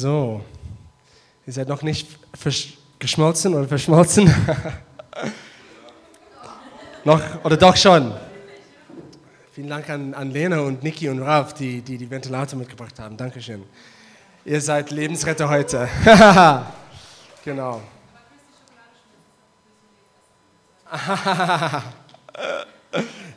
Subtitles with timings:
[0.00, 0.40] So,
[1.46, 2.08] ihr seid noch nicht
[2.98, 4.34] geschmolzen oder verschmolzen?
[7.04, 8.14] noch oder doch schon?
[9.52, 13.18] Vielen Dank an, an Lena und Niki und Ralf, die, die die Ventilator mitgebracht haben.
[13.18, 13.62] Dankeschön.
[14.46, 15.86] Ihr seid Lebensretter heute.
[17.44, 17.82] genau.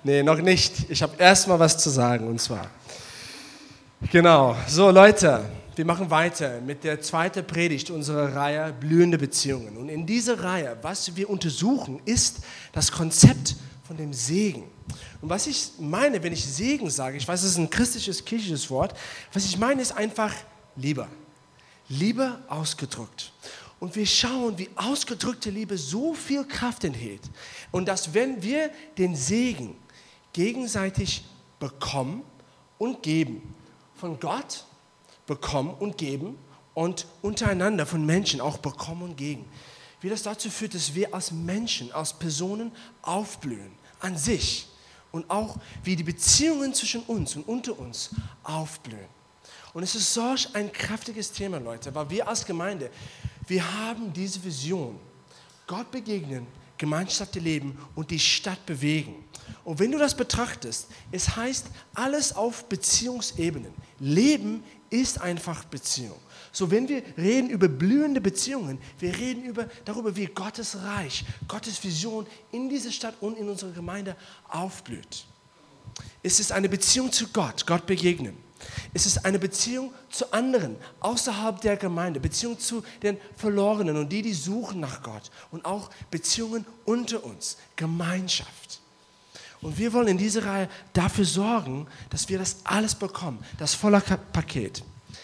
[0.06, 0.90] nee, noch nicht.
[0.90, 2.68] Ich habe erstmal was zu sagen und zwar.
[4.10, 4.56] Genau.
[4.66, 5.44] So, Leute.
[5.76, 9.76] Wir machen weiter mit der zweiten Predigt unserer Reihe Blühende Beziehungen.
[9.78, 12.42] Und in dieser Reihe, was wir untersuchen, ist
[12.74, 13.56] das Konzept
[13.88, 14.66] von dem Segen.
[15.20, 18.70] Und was ich meine, wenn ich Segen sage, ich weiß, es ist ein christliches, kirchliches
[18.70, 18.96] Wort,
[19.32, 20.32] was ich meine, ist einfach
[20.76, 21.08] Liebe.
[21.90, 23.32] Liebe ausgedrückt.
[23.80, 27.22] Und wir schauen, wie ausgedrückte Liebe so viel Kraft enthält.
[27.72, 28.70] Und dass wenn wir
[29.00, 29.76] den Segen
[30.34, 31.26] gegenseitig
[31.60, 32.22] bekommen
[32.78, 33.56] und geben,
[33.96, 34.66] von Gott,
[35.26, 36.38] bekommen und geben
[36.74, 39.46] und untereinander von Menschen auch bekommen und geben.
[40.02, 44.68] Wie das dazu führt, dass wir als Menschen, als Personen aufblühen an sich
[45.12, 48.10] und auch wie die Beziehungen zwischen uns und unter uns
[48.44, 49.08] aufblühen.
[49.74, 52.92] Und es ist solch ein kräftiges Thema, Leute, weil wir als Gemeinde,
[53.48, 55.00] wir haben diese Vision,
[55.66, 56.46] Gott begegnen,
[56.78, 59.24] Gemeinschaft leben und die Stadt bewegen.
[59.64, 63.74] Und wenn du das betrachtest, es heißt alles auf Beziehungsebenen.
[64.00, 66.20] Leben ist einfach Beziehung.
[66.52, 71.84] So, wenn wir reden über blühende Beziehungen, wir reden über, darüber, wie Gottes Reich, Gottes
[71.84, 74.16] Vision in dieser Stadt und in unserer Gemeinde
[74.48, 75.26] aufblüht.
[76.22, 78.38] Es ist eine Beziehung zu Gott, Gott begegnen.
[78.94, 84.22] Es ist eine Beziehung zu anderen außerhalb der Gemeinde, Beziehung zu den Verlorenen und die,
[84.22, 88.83] die suchen nach Gott und auch Beziehungen unter uns, Gemeinschaft.
[89.64, 94.02] Und wir wollen in dieser Reihe dafür sorgen, dass wir das alles bekommen, das volle
[94.02, 94.84] Paket.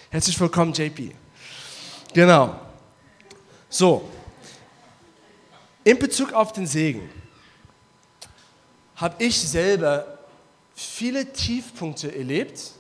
[0.10, 1.14] Herzlich willkommen, JP.
[2.14, 2.58] Genau.
[3.70, 4.10] So,
[5.84, 7.10] in Bezug auf den Segen
[8.96, 10.20] habe ich selber
[10.74, 12.72] viele Tiefpunkte erlebt.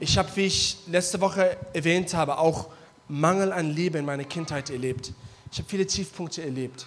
[0.00, 2.68] Ich habe, wie ich letzte Woche erwähnt habe, auch
[3.08, 5.12] Mangel an Liebe in meiner Kindheit erlebt.
[5.52, 6.86] Ich habe viele Tiefpunkte erlebt.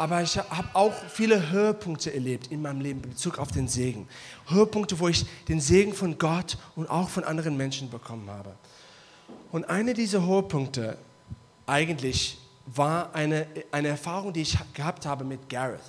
[0.00, 4.08] Aber ich habe auch viele Höhepunkte erlebt in meinem Leben in Bezug auf den Segen.
[4.46, 8.54] Höhepunkte, wo ich den Segen von Gott und auch von anderen Menschen bekommen habe.
[9.52, 10.96] Und eine dieser Höhepunkte
[11.66, 15.82] eigentlich war eine, eine Erfahrung, die ich gehabt habe mit Gareth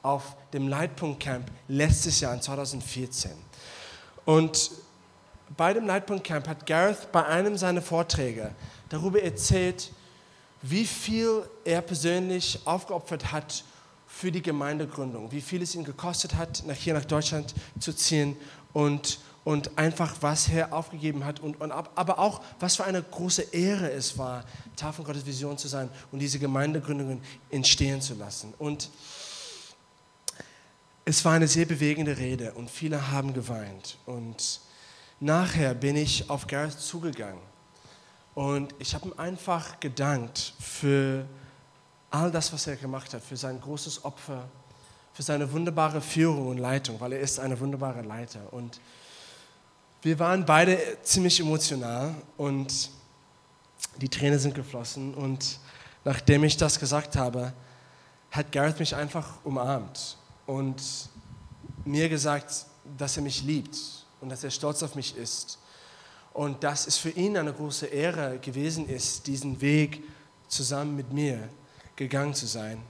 [0.00, 3.32] auf dem Leitpunkt Camp letztes Jahr in 2014.
[4.24, 4.70] Und
[5.58, 8.52] bei dem Leitpunkt Camp hat Gareth bei einem seiner Vorträge
[8.88, 9.92] darüber erzählt,
[10.62, 13.64] wie viel er persönlich aufgeopfert hat
[14.06, 18.36] für die Gemeindegründung, wie viel es ihn gekostet hat, nach hier nach Deutschland zu ziehen
[18.72, 23.42] und, und einfach was er aufgegeben hat und, und aber auch was für eine große
[23.52, 24.44] Ehre es war,
[24.76, 28.54] Teil von Gottes Vision zu sein und diese Gemeindegründungen entstehen zu lassen.
[28.58, 28.90] Und
[31.04, 33.98] es war eine sehr bewegende Rede und viele haben geweint.
[34.06, 34.60] Und
[35.18, 37.51] nachher bin ich auf Gareth zugegangen
[38.34, 41.26] und ich habe ihm einfach gedankt für
[42.10, 44.48] all das, was er gemacht hat, für sein großes Opfer,
[45.12, 48.40] für seine wunderbare Führung und Leitung, weil er ist eine wunderbare Leiter.
[48.52, 48.80] Und
[50.00, 52.90] wir waren beide ziemlich emotional und
[53.96, 55.14] die Tränen sind geflossen.
[55.14, 55.58] Und
[56.04, 57.52] nachdem ich das gesagt habe,
[58.30, 60.16] hat Gareth mich einfach umarmt
[60.46, 60.82] und
[61.84, 62.66] mir gesagt,
[62.96, 63.76] dass er mich liebt
[64.22, 65.58] und dass er stolz auf mich ist
[66.32, 70.02] und dass es für ihn eine große Ehre gewesen ist, diesen Weg
[70.48, 71.48] zusammen mit mir
[71.96, 72.82] gegangen zu sein.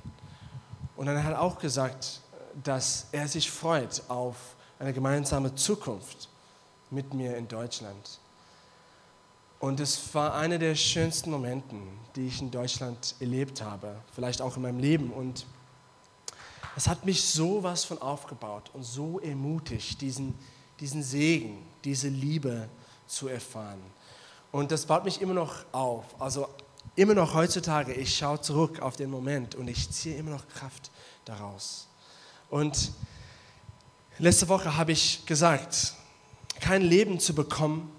[0.97, 2.21] Und dann hat er auch gesagt,
[2.63, 4.37] dass er sich freut auf
[4.79, 6.29] eine gemeinsame Zukunft
[6.91, 8.21] mit mir in Deutschland.
[9.59, 11.77] Und es war einer der schönsten Momente,
[12.17, 15.11] die ich in Deutschland erlebt habe, vielleicht auch in meinem Leben.
[15.11, 15.47] Und
[16.77, 20.35] es hat mich so was von aufgebaut und so ermutigt, diesen,
[20.81, 22.69] diesen Segen, diese Liebe
[23.13, 23.81] zu erfahren.
[24.51, 26.05] Und das baut mich immer noch auf.
[26.21, 26.49] Also
[26.97, 30.91] immer noch heutzutage, ich schaue zurück auf den Moment und ich ziehe immer noch Kraft
[31.25, 31.89] daraus.
[32.51, 32.93] Und
[34.19, 35.95] letzte Woche habe ich gesagt,
[36.61, 37.91] kein Leben zu bekommen,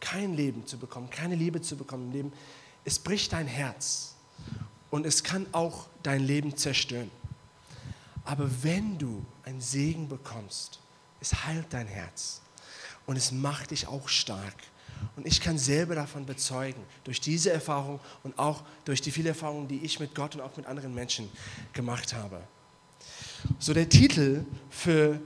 [0.00, 2.32] kein Leben zu bekommen, keine Liebe zu bekommen im Leben,
[2.84, 4.14] es bricht dein Herz
[4.90, 7.10] und es kann auch dein Leben zerstören.
[8.24, 10.80] Aber wenn du einen Segen bekommst,
[11.20, 12.41] es heilt dein Herz
[13.06, 14.54] und es macht dich auch stark.
[15.16, 19.68] Und ich kann selber davon bezeugen, durch diese Erfahrung und auch durch die vielen Erfahrungen,
[19.68, 21.28] die ich mit Gott und auch mit anderen Menschen
[21.72, 22.40] gemacht habe.
[23.58, 25.20] So der Titel für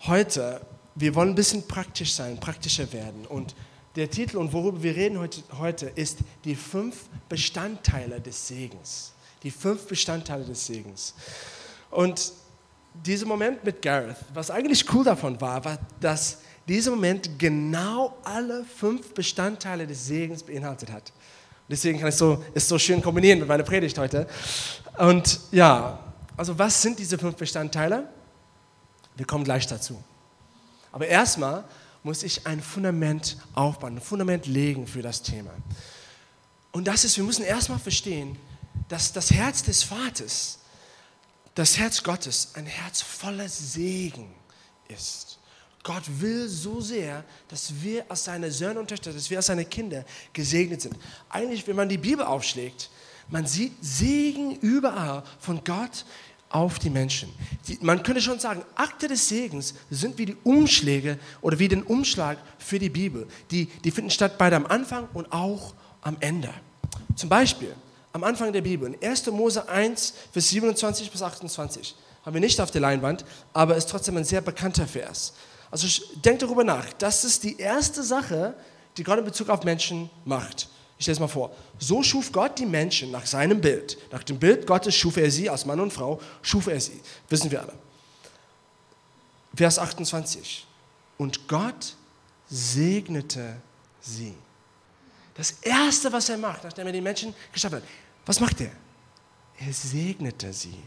[0.00, 0.64] heute,
[0.94, 3.26] wir wollen ein bisschen praktisch sein, praktischer werden.
[3.26, 3.54] Und
[3.96, 9.12] der Titel und worüber wir reden heute, heute ist die fünf Bestandteile des Segens.
[9.42, 11.14] Die fünf Bestandteile des Segens.
[11.90, 12.32] Und
[12.94, 18.64] dieser Moment mit Gareth, was eigentlich cool davon war, war, dass dieser Moment genau alle
[18.64, 21.12] fünf Bestandteile des Segens beinhaltet hat.
[21.68, 24.26] Deswegen kann ich so, es so schön kombinieren mit meiner Predigt heute.
[24.96, 25.98] Und ja,
[26.36, 28.08] also was sind diese fünf Bestandteile?
[29.16, 30.02] Wir kommen gleich dazu.
[30.92, 31.64] Aber erstmal
[32.02, 35.50] muss ich ein Fundament aufbauen, ein Fundament legen für das Thema.
[36.72, 38.38] Und das ist, wir müssen erstmal verstehen,
[38.88, 40.60] dass das Herz des Vaters,
[41.54, 44.32] das Herz Gottes, ein Herz voller Segen
[44.88, 45.37] ist.
[45.88, 49.64] Gott will so sehr, dass wir als seine Söhne und Töchter, dass wir als seine
[49.64, 50.04] Kinder
[50.34, 50.94] gesegnet sind.
[51.30, 52.90] Eigentlich, wenn man die Bibel aufschlägt,
[53.30, 56.04] man sieht Segen überall von Gott
[56.50, 57.30] auf die Menschen.
[57.66, 61.82] Die, man könnte schon sagen, Akte des Segens sind wie die Umschläge oder wie den
[61.82, 63.26] Umschlag für die Bibel.
[63.50, 66.52] Die, die finden statt beide am Anfang und auch am Ende.
[67.16, 67.74] Zum Beispiel
[68.12, 69.24] am Anfang der Bibel, in 1.
[69.28, 71.94] Mose 1, Vers 27 bis 28,
[72.26, 73.24] haben wir nicht auf der Leinwand,
[73.54, 75.32] aber ist trotzdem ein sehr bekannter Vers.
[75.70, 75.86] Also
[76.24, 76.92] denkt darüber nach.
[76.94, 78.54] Das ist die erste Sache,
[78.96, 80.68] die Gott in Bezug auf Menschen macht.
[80.98, 81.54] Ich stelle es mal vor.
[81.78, 83.98] So schuf Gott die Menschen nach seinem Bild.
[84.10, 87.00] Nach dem Bild Gottes schuf er sie als Mann und Frau, schuf er sie.
[87.28, 87.74] Wissen wir alle.
[89.54, 90.66] Vers 28.
[91.16, 91.94] Und Gott
[92.48, 93.56] segnete
[94.00, 94.34] sie.
[95.34, 97.84] Das Erste, was er macht, nachdem er die Menschen geschaffen hat,
[98.26, 98.72] was macht er?
[99.60, 100.82] Er segnete sie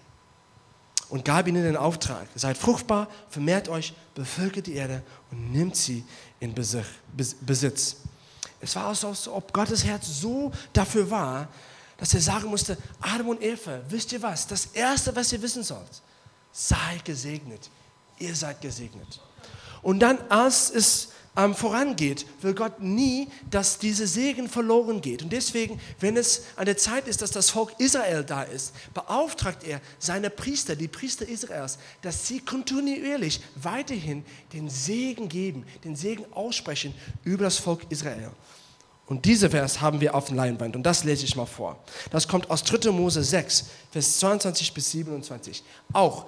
[1.12, 6.06] und gab ihnen den Auftrag, seid fruchtbar, vermehrt euch, bevölkert die Erde und nimmt sie
[6.40, 7.98] in Besitz.
[8.62, 11.50] Es war so, als ob Gottes Herz so dafür war,
[11.98, 15.64] dass er sagen musste, Adam und Eva, wisst ihr was, das Erste, was ihr wissen
[15.64, 16.02] sollt,
[16.54, 17.70] sei gesegnet,
[18.18, 19.20] ihr seid gesegnet.
[19.82, 25.24] Und dann, als es ähm, vorangeht, will Gott nie, dass dieser Segen verloren geht.
[25.24, 29.64] Und deswegen, wenn es an der Zeit ist, dass das Volk Israel da ist, beauftragt
[29.64, 36.26] er seine Priester, die Priester Israels, dass sie kontinuierlich weiterhin den Segen geben, den Segen
[36.34, 36.94] aussprechen
[37.24, 38.32] über das Volk Israel.
[39.08, 41.78] Und diese Vers haben wir auf der Leinwand und das lese ich mal vor.
[42.12, 42.92] Das kommt aus 3.
[42.92, 45.64] Mose 6, Vers 22 bis 27.
[45.92, 46.28] Auch,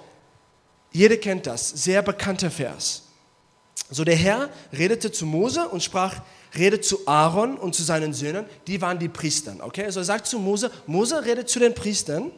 [0.92, 3.03] jeder kennt das, sehr bekannter Vers.
[3.90, 6.22] So der Herr redete zu Mose und sprach,
[6.56, 9.60] redet zu Aaron und zu seinen Söhnen, die waren die Priestern.
[9.60, 12.30] Okay, also er sagt zu Mose, Mose redet zu den Priestern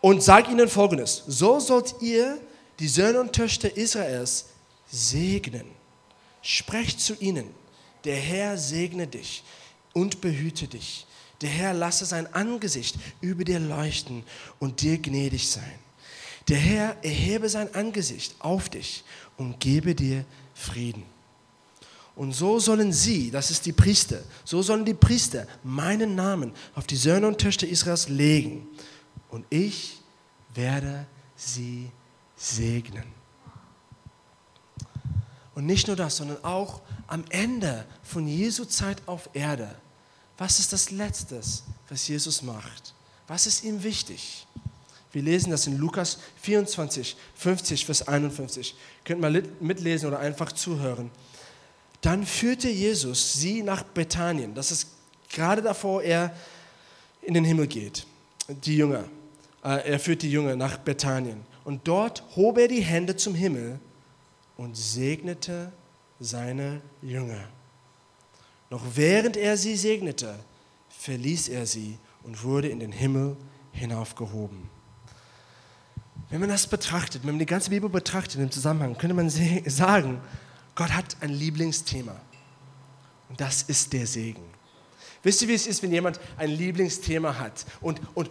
[0.00, 2.38] und sagt ihnen folgendes, so sollt ihr
[2.78, 4.46] die Söhne und Töchter Israels
[4.90, 5.66] segnen.
[6.42, 7.46] Sprecht zu ihnen,
[8.04, 9.44] der Herr segne dich
[9.92, 11.06] und behüte dich.
[11.42, 14.24] Der Herr lasse sein Angesicht über dir leuchten
[14.58, 15.78] und dir gnädig sein.
[16.48, 19.04] Der Herr erhebe sein Angesicht auf dich
[19.40, 21.02] und gebe dir Frieden.
[22.14, 26.86] Und so sollen sie, das ist die Priester, so sollen die Priester meinen Namen auf
[26.86, 28.68] die Söhne und Töchter Israels legen.
[29.30, 29.98] Und ich
[30.54, 31.06] werde
[31.36, 31.90] sie
[32.36, 33.04] segnen.
[35.54, 39.74] Und nicht nur das, sondern auch am Ende von Jesu Zeit auf Erde.
[40.36, 41.40] Was ist das Letzte,
[41.88, 42.94] was Jesus macht?
[43.26, 44.46] Was ist ihm wichtig?
[45.12, 48.76] Wir lesen das in Lukas 24, 50, Vers 51.
[49.04, 51.10] Könnt mal mitlesen oder einfach zuhören.
[52.00, 54.54] Dann führte Jesus sie nach Bethanien.
[54.54, 54.88] Das ist
[55.28, 56.34] gerade davor er
[57.22, 58.06] in den Himmel geht.
[58.48, 59.04] Die Jünger.
[59.64, 61.42] Äh, er führt die Jünger nach Bethanien.
[61.64, 63.78] Und dort hob er die Hände zum Himmel
[64.56, 65.72] und segnete
[66.18, 67.48] seine Jünger.
[68.70, 70.38] Noch während er sie segnete,
[70.88, 73.36] verließ er sie und wurde in den Himmel
[73.72, 74.70] hinaufgehoben.
[76.30, 79.28] Wenn man das betrachtet, wenn man die ganze Bibel betrachtet im Zusammenhang, könnte man
[79.66, 80.20] sagen,
[80.74, 82.14] Gott hat ein Lieblingsthema.
[83.28, 84.42] Und das ist der Segen.
[85.22, 87.66] Wisst ihr, wie es ist, wenn jemand ein Lieblingsthema hat?
[87.80, 88.30] Und, und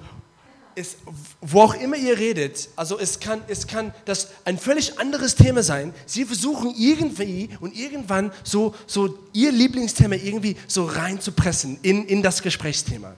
[0.75, 0.98] es,
[1.41, 5.62] wo auch immer ihr redet, also es kann, es kann das ein völlig anderes Thema
[5.62, 5.94] sein.
[6.06, 12.41] Sie versuchen irgendwie und irgendwann so, so ihr Lieblingsthema irgendwie so reinzupressen in, in das
[12.41, 13.15] Gesprächsthema.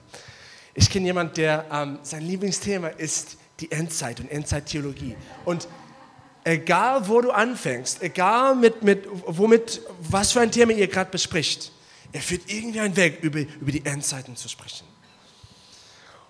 [0.74, 5.16] Ich kenne jemanden, der ähm, sein Lieblingsthema ist die Endzeit und Endzeittheologie.
[5.44, 5.68] Und
[6.44, 11.72] egal, wo du anfängst, egal mit, mit, womit, was für ein Thema ihr gerade bespricht,
[12.12, 14.86] er führt irgendwie einen Weg, über, über die Endzeiten zu sprechen.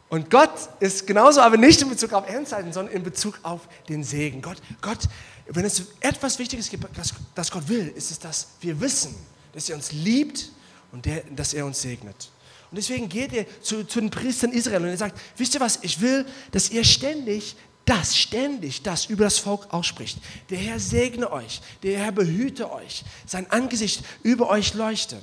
[0.09, 4.05] Und Gott ist genauso, aber nicht in Bezug auf Endzeiten, sondern in Bezug auf den
[4.05, 4.43] Segen.
[4.43, 5.09] Gott, Gott
[5.49, 9.15] wenn es etwas Wichtiges gibt, das, das Gott will, ist es, dass wir wissen,
[9.53, 10.51] dass er uns liebt
[10.93, 12.31] und der, dass er uns segnet.
[12.73, 15.81] Und deswegen geht er zu, zu den Priestern Israel und er sagt, wisst ihr was,
[15.83, 20.17] ich will, dass ihr ständig das, ständig das über das Volk ausspricht.
[20.49, 25.23] Der Herr segne euch, der Herr behüte euch, sein Angesicht über euch leuchte.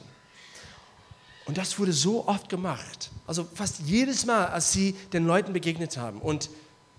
[1.46, 3.10] Und das wurde so oft gemacht.
[3.25, 6.22] Also fast jedes Mal, als sie den Leuten begegnet haben.
[6.22, 6.51] Und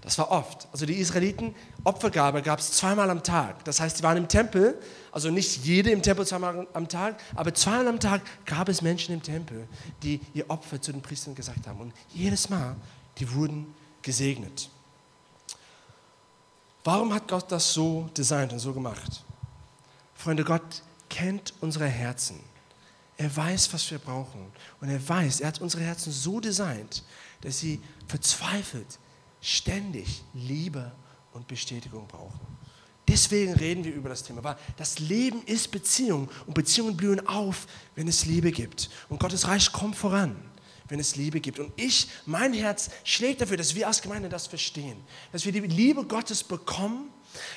[0.02, 0.66] das war oft.
[0.72, 1.54] Also die Israeliten,
[1.84, 3.64] Opfergabe gab es zweimal am Tag.
[3.64, 4.80] Das heißt, sie waren im Tempel,
[5.12, 9.14] also nicht jede im Tempel zweimal am Tag, aber zweimal am Tag gab es Menschen
[9.14, 9.68] im Tempel,
[10.02, 11.80] die ihr Opfer zu den Priestern gesagt haben.
[11.80, 12.76] Und jedes Mal,
[13.18, 14.70] die wurden gesegnet.
[16.82, 19.22] Warum hat Gott das so designt und so gemacht?
[20.14, 22.40] Freunde, Gott kennt unsere Herzen.
[23.18, 24.50] Er weiß, was wir brauchen.
[24.80, 27.02] Und er weiß, er hat unsere Herzen so designt,
[27.42, 28.98] dass sie verzweifelt
[29.40, 30.92] ständig Liebe
[31.32, 32.40] und Bestätigung brauchen.
[33.08, 37.66] Deswegen reden wir über das Thema, weil das Leben ist Beziehung und Beziehungen blühen auf,
[37.96, 38.88] wenn es Liebe gibt.
[39.08, 40.36] Und Gottes Reich kommt voran,
[40.88, 41.58] wenn es Liebe gibt.
[41.58, 44.96] Und ich, mein Herz schlägt dafür, dass wir als Gemeinde das verstehen,
[45.32, 47.10] dass wir die Liebe Gottes bekommen,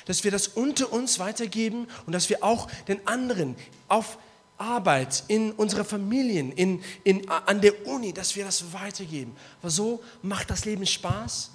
[0.06, 3.54] dass wir das unter uns weitergeben und dass wir auch den anderen
[3.86, 4.18] auf
[4.56, 9.36] Arbeit, in unsere Familien, in, in, an der Uni, dass wir das weitergeben.
[9.62, 11.50] Weil so macht das Leben Spaß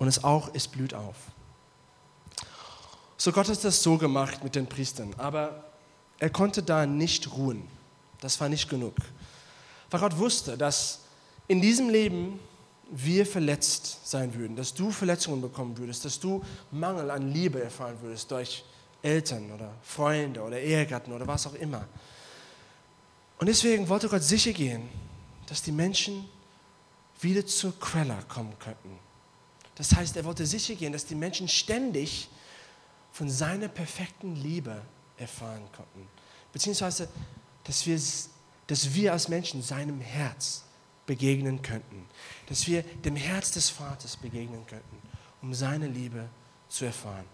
[0.00, 1.14] und es auch, es blüht auf.
[3.16, 5.62] So Gott hat das so gemacht mit den Priestern, aber
[6.18, 7.68] er konnte da nicht ruhen.
[8.20, 8.94] Das war nicht genug.
[9.90, 11.00] Weil Gott wusste, dass
[11.48, 12.40] in diesem Leben
[12.90, 17.96] wir verletzt sein würden, dass du Verletzungen bekommen würdest, dass du Mangel an Liebe erfahren
[18.00, 18.64] würdest durch
[19.02, 21.86] Eltern oder Freunde oder Ehegatten oder was auch immer.
[23.38, 24.88] Und deswegen wollte Gott sicher gehen,
[25.46, 26.26] dass die Menschen
[27.20, 29.09] wieder zur Quelle kommen könnten.
[29.80, 32.28] Das heißt, er wollte sicher gehen, dass die Menschen ständig
[33.12, 34.82] von seiner perfekten Liebe
[35.16, 36.06] erfahren konnten.
[36.52, 37.08] Beziehungsweise,
[37.64, 37.98] dass wir,
[38.66, 40.64] dass wir als Menschen seinem Herz
[41.06, 42.06] begegnen könnten.
[42.46, 44.98] Dass wir dem Herz des Vaters begegnen könnten,
[45.40, 46.28] um seine Liebe
[46.68, 47.24] zu erfahren.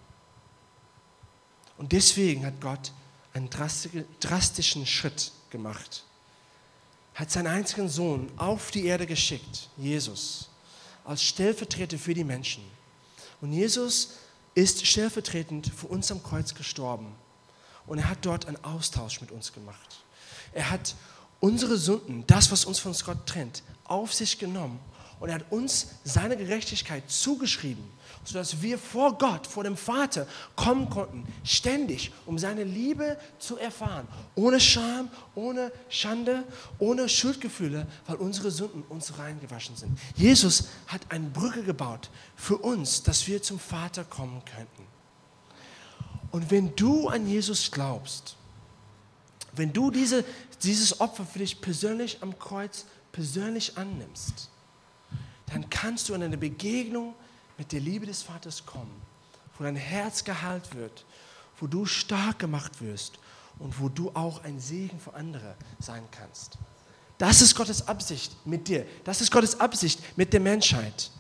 [1.79, 2.93] Und deswegen hat Gott
[3.35, 6.05] einen drastischen Schritt gemacht.
[7.13, 10.49] Hat seinen einzigen Sohn auf die Erde geschickt, Jesus,
[11.07, 12.63] als Stellvertreter für die Menschen.
[13.41, 14.15] Und Jesus
[14.55, 17.15] ist stellvertretend für uns am Kreuz gestorben.
[17.87, 20.05] Und er hat dort einen Austausch mit uns gemacht.
[20.53, 20.95] Er hat
[21.41, 24.81] unsere Sünden, das, was uns von Gott trennt, auf sich genommen
[25.19, 27.85] und er hat uns seine Gerechtigkeit zugeschrieben,
[28.25, 34.07] sodass wir vor Gott, vor dem Vater kommen konnten, ständig, um seine Liebe zu erfahren.
[34.35, 36.45] Ohne Scham, ohne Schande,
[36.79, 39.99] ohne Schuldgefühle, weil unsere Sünden uns reingewaschen sind.
[40.17, 44.87] Jesus hat eine Brücke gebaut für uns, dass wir zum Vater kommen könnten.
[46.31, 48.37] Und wenn du an Jesus glaubst,
[49.55, 50.25] wenn du diese,
[50.63, 54.51] dieses Opfer für dich persönlich am Kreuz persönlich annimmst,
[55.47, 57.15] dann kannst du in eine Begegnung
[57.59, 59.01] mit der Liebe des Vaters kommen,
[59.57, 61.05] wo dein Herz geheilt wird,
[61.59, 63.19] wo du stark gemacht wirst
[63.59, 66.59] und wo du auch ein Segen für andere sein kannst.
[67.19, 68.87] Das ist Gottes Absicht mit dir.
[69.05, 71.11] Das ist Gottes Absicht mit der Menschheit.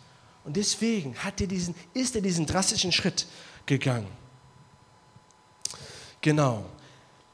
[0.45, 3.26] Und deswegen hat er diesen, ist er diesen drastischen Schritt
[3.64, 4.09] gegangen.
[6.21, 6.66] Genau.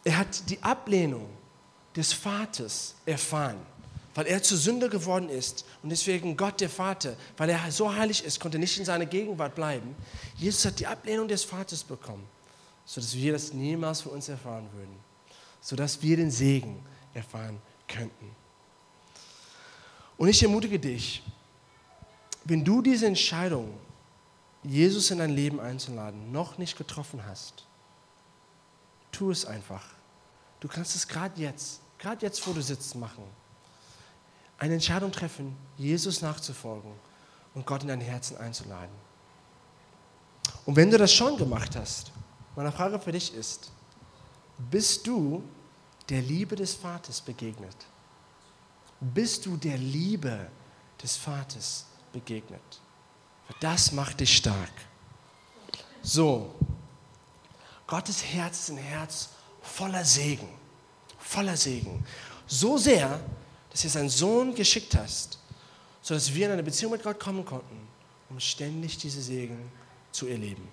[0.04, 1.28] Er hat die Ablehnung
[1.96, 3.58] des Vaters erfahren
[4.14, 8.24] weil er zu Sünder geworden ist und deswegen Gott der Vater, weil er so heilig
[8.24, 9.96] ist, konnte nicht in seiner Gegenwart bleiben.
[10.36, 12.26] Jesus hat die Ablehnung des Vaters bekommen,
[12.84, 14.94] sodass wir das niemals für uns erfahren würden,
[15.60, 16.84] sodass wir den Segen
[17.14, 18.30] erfahren könnten.
[20.16, 21.22] Und ich ermutige dich,
[22.44, 23.74] wenn du diese Entscheidung,
[24.62, 27.66] Jesus in dein Leben einzuladen, noch nicht getroffen hast,
[29.10, 29.84] tu es einfach.
[30.60, 33.24] Du kannst es gerade jetzt, gerade jetzt, wo du sitzt, machen
[34.62, 36.92] eine Entscheidung treffen, Jesus nachzufolgen
[37.52, 38.94] und Gott in dein Herzen einzuladen.
[40.64, 42.12] Und wenn du das schon gemacht hast,
[42.54, 43.72] meine Frage für dich ist,
[44.70, 45.42] bist du
[46.08, 47.74] der Liebe des Vaters begegnet?
[49.00, 50.48] Bist du der Liebe
[51.02, 52.62] des Vaters begegnet?
[53.58, 54.70] Das macht dich stark.
[56.02, 56.54] So,
[57.88, 60.48] Gottes Herz ist ein Herz voller Segen,
[61.18, 62.06] voller Segen.
[62.46, 63.18] So sehr,
[63.72, 65.38] dass du seinen Sohn geschickt hast,
[66.02, 67.76] sodass wir in eine Beziehung mit Gott kommen konnten,
[68.28, 69.58] um ständig diese Segen
[70.12, 70.68] zu erleben.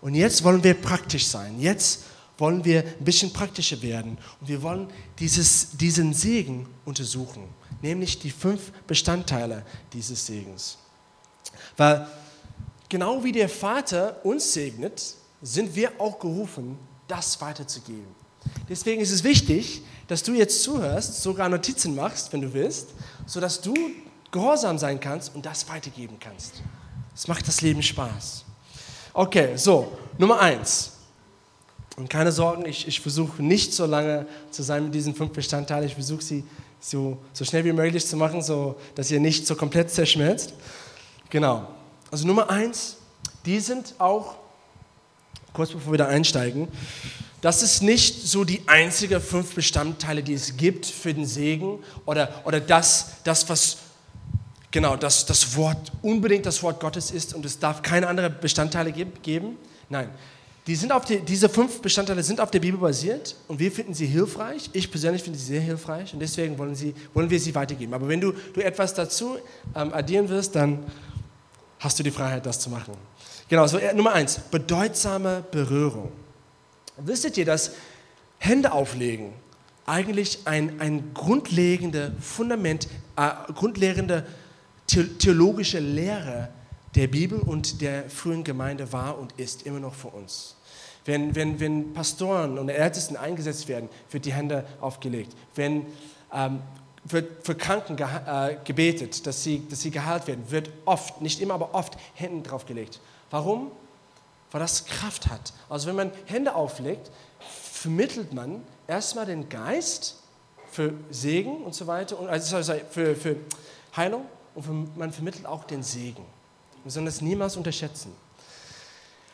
[0.00, 1.60] Und jetzt wollen wir praktisch sein.
[1.60, 2.04] Jetzt
[2.38, 4.16] wollen wir ein bisschen praktischer werden.
[4.40, 4.88] Und wir wollen
[5.18, 7.44] dieses, diesen Segen untersuchen,
[7.82, 10.78] nämlich die fünf Bestandteile dieses Segens.
[11.76, 12.06] Weil
[12.88, 18.14] genau wie der Vater uns segnet, sind wir auch gerufen, das weiterzugeben.
[18.68, 22.88] Deswegen ist es wichtig, dass du jetzt zuhörst, sogar Notizen machst, wenn du willst,
[23.26, 23.72] sodass du
[24.32, 26.62] gehorsam sein kannst und das weitergeben kannst.
[27.12, 28.44] Das macht das Leben Spaß.
[29.12, 30.94] Okay, so, Nummer eins.
[31.96, 35.86] Und keine Sorgen, ich, ich versuche nicht so lange zu sein mit diesen fünf Bestandteilen.
[35.86, 36.42] Ich versuche sie
[36.80, 40.54] so, so schnell wie möglich zu machen, so dass ihr nicht so komplett zerschmelzt.
[41.28, 41.68] Genau.
[42.10, 42.96] Also Nummer eins,
[43.46, 44.34] die sind auch,
[45.52, 46.66] kurz bevor wir da einsteigen,
[47.40, 52.42] das ist nicht so die einzige fünf Bestandteile, die es gibt für den Segen oder,
[52.44, 53.78] oder das, das, was
[54.70, 58.92] genau das, das Wort, unbedingt das Wort Gottes ist und es darf keine anderen Bestandteile
[58.92, 59.56] geben.
[59.88, 60.10] Nein,
[60.66, 63.94] die sind auf die, diese fünf Bestandteile sind auf der Bibel basiert und wir finden
[63.94, 64.70] sie hilfreich.
[64.72, 67.94] Ich persönlich finde sie sehr hilfreich und deswegen wollen, sie, wollen wir sie weitergeben.
[67.94, 69.38] Aber wenn du, du etwas dazu
[69.74, 70.84] ähm, addieren wirst, dann
[71.78, 72.94] hast du die Freiheit, das zu machen.
[73.48, 76.12] Genau, so äh, Nummer eins, bedeutsame Berührung.
[77.04, 77.72] Wisstet ihr, dass
[78.38, 79.32] Hände auflegen
[79.86, 84.26] eigentlich ein, ein grundlegendes Fundament, äh, grundlegende
[84.86, 86.48] theologische Lehre
[86.94, 90.56] der Bibel und der frühen Gemeinde war und ist immer noch für uns.
[91.04, 95.34] Wenn, wenn, wenn Pastoren und Ältesten eingesetzt werden, wird die Hände aufgelegt.
[95.54, 95.86] Wenn
[96.32, 96.60] ähm,
[97.04, 101.40] wird für Kranken ge äh, gebetet, dass sie, dass sie geheilt werden, wird oft, nicht
[101.40, 103.00] immer, aber oft Hände draufgelegt.
[103.30, 103.70] Warum?
[104.50, 105.52] Weil das Kraft hat.
[105.68, 107.10] Also wenn man Hände auflegt,
[107.72, 110.16] vermittelt man erstmal den Geist
[110.70, 113.36] für Segen und so weiter, also für, für
[113.96, 116.24] Heilung und man vermittelt auch den Segen.
[116.84, 118.12] Wir sollen das niemals unterschätzen.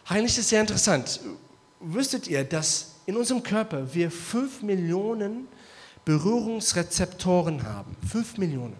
[0.08, 1.20] Heilig ist sehr interessant.
[1.80, 5.48] Wüsstet ihr, dass in unserem Körper wir fünf Millionen
[6.04, 7.96] Berührungsrezeptoren haben?
[8.08, 8.76] Fünf Millionen.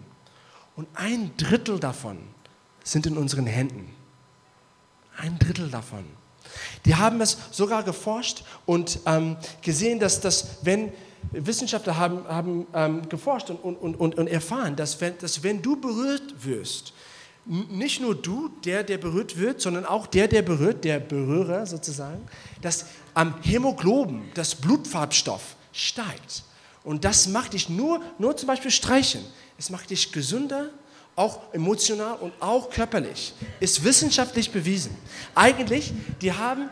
[0.76, 2.18] Und ein Drittel davon
[2.84, 3.92] sind in unseren Händen.
[5.16, 6.04] Ein Drittel davon.
[6.84, 10.92] Die haben es sogar geforscht und ähm, gesehen, dass das, wenn
[11.32, 15.80] Wissenschaftler haben, haben ähm, geforscht und, und, und, und erfahren, dass wenn, dass wenn du
[15.80, 16.92] berührt wirst,
[17.46, 22.26] nicht nur du, der, der berührt wird, sondern auch der, der berührt, der Berührer sozusagen,
[22.60, 26.42] dass am Hämoglobin, das Blutfarbstoff, steigt.
[26.82, 29.20] Und das macht dich nur, nur zum Beispiel streichen.
[29.58, 30.70] Es macht dich gesünder,
[31.16, 34.94] auch emotional und auch körperlich, ist wissenschaftlich bewiesen.
[35.34, 36.68] Eigentlich, die haben,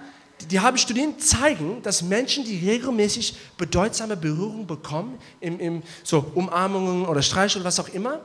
[0.50, 7.07] die haben Studien zeigen, dass Menschen, die regelmäßig bedeutsame Berührung bekommen, im, im, so Umarmungen
[7.07, 8.20] oder Streichel oder was auch immer,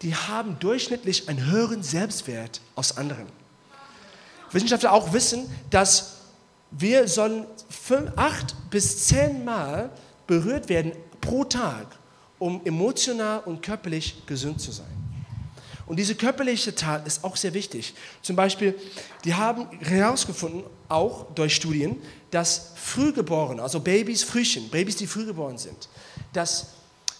[0.00, 3.26] die haben durchschnittlich einen höheren Selbstwert als anderen.
[4.50, 6.20] Wissenschaftler auch wissen, dass
[6.70, 9.90] wir sollen fünf, acht bis zehn Mal
[10.26, 11.86] berührt werden pro Tag,
[12.38, 14.93] um emotional und körperlich gesund zu sein.
[15.86, 17.94] Und diese körperliche Tat ist auch sehr wichtig.
[18.22, 18.74] Zum Beispiel,
[19.24, 25.88] die haben herausgefunden, auch durch Studien, dass Frühgeborene, also Babys, Frühchen, Babys, die frühgeboren sind,
[26.32, 26.68] dass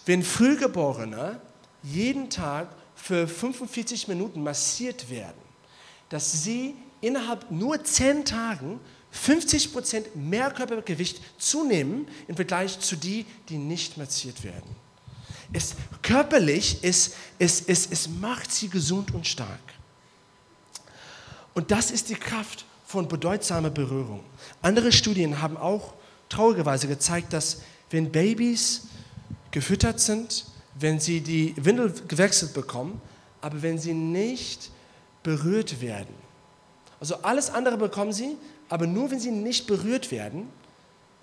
[0.05, 1.39] wenn Frühgeborene
[1.83, 5.41] jeden Tag für 45 Minuten massiert werden,
[6.09, 8.79] dass sie innerhalb nur 10 Tagen
[9.11, 14.84] 50 Prozent mehr Körpergewicht zunehmen im Vergleich zu die, die nicht massiert werden
[15.53, 19.59] es, körperlich, es, es, es, es macht sie gesund und stark.
[21.53, 24.23] Und das ist die Kraft von bedeutsamer Berührung.
[24.61, 25.93] Andere Studien haben auch
[26.29, 28.87] traurigerweise gezeigt, dass wenn Babys
[29.51, 33.01] gefüttert sind, wenn sie die Windel gewechselt bekommen,
[33.41, 34.69] aber wenn sie nicht
[35.23, 36.13] berührt werden,
[36.99, 38.37] also alles andere bekommen sie,
[38.69, 40.49] aber nur wenn sie nicht berührt werden,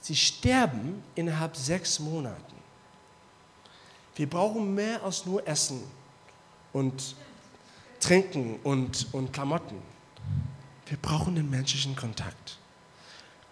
[0.00, 2.51] sie sterben innerhalb sechs Monaten.
[4.14, 5.82] Wir brauchen mehr als nur Essen
[6.72, 7.16] und
[8.00, 9.76] Trinken und, und Klamotten.
[10.86, 12.58] Wir brauchen den menschlichen Kontakt.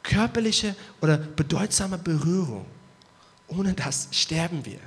[0.02, 2.66] Körperliche oder bedeutsame Berührung.
[3.48, 4.80] Ohne das sterben wir.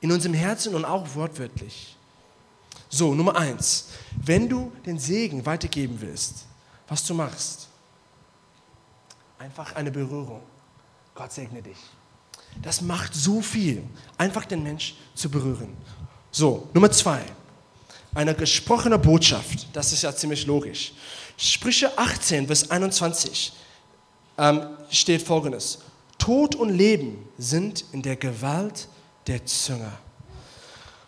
[0.00, 1.96] In unserem Herzen und auch wortwörtlich.
[2.88, 3.88] So, Nummer eins.
[4.16, 6.46] Wenn du den Segen weitergeben willst,
[6.86, 7.68] was du machst,
[9.38, 10.42] einfach eine Berührung.
[11.14, 11.78] Gott segne dich.
[12.62, 13.82] Das macht so viel,
[14.16, 15.76] einfach den Mensch zu berühren.
[16.30, 17.22] So, Nummer zwei.
[18.14, 19.66] Eine gesprochene Botschaft.
[19.72, 20.92] Das ist ja ziemlich logisch.
[21.36, 23.52] Sprüche 18, Vers 21
[24.38, 25.78] ähm, steht folgendes.
[26.18, 28.88] Tod und Leben sind in der Gewalt
[29.26, 29.92] der Zunge.